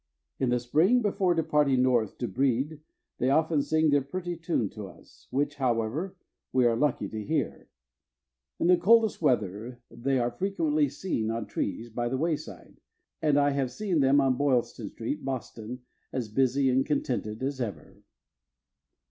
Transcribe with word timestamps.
In 0.39 0.49
the 0.49 0.59
spring, 0.59 1.03
before 1.03 1.35
departing 1.35 1.83
north 1.83 2.17
to 2.17 2.27
breed, 2.27 2.79
they 3.19 3.29
often 3.29 3.61
sing 3.61 3.91
their 3.91 4.01
pretty 4.01 4.35
tune 4.35 4.67
to 4.71 4.87
us, 4.87 5.27
which, 5.29 5.57
however, 5.57 6.15
we 6.51 6.65
are 6.65 6.75
lucky 6.75 7.07
to 7.07 7.23
hear. 7.23 7.69
In 8.59 8.65
the 8.65 8.77
coldest 8.77 9.21
weather 9.21 9.79
they 9.91 10.17
are 10.17 10.31
frequently 10.31 10.89
seen 10.89 11.29
on 11.29 11.45
trees 11.45 11.91
by 11.91 12.09
the 12.09 12.17
wayside, 12.17 12.79
and 13.21 13.37
I 13.39 13.51
have 13.51 13.69
seen 13.71 13.99
them 13.99 14.19
on 14.19 14.37
Boylston 14.37 14.87
street, 14.89 15.23
Boston, 15.23 15.83
as 16.11 16.29
busy 16.29 16.67
and 16.71 16.83
contented 16.83 17.43
as 17.43 17.61
ever. 17.61 18.01